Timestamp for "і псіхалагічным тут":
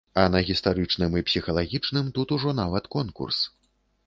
1.21-2.35